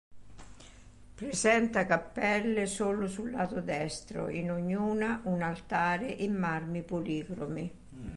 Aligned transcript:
Presenta 1.13 1.85
cappelle 1.85 2.65
solo 2.65 3.07
sul 3.07 3.29
lato 3.29 3.61
destro, 3.61 4.29
in 4.29 4.49
ognuna, 4.49 5.21
un 5.25 5.43
altare 5.43 6.07
in 6.09 6.33
marmi 6.33 6.81
policromi. 6.81 7.71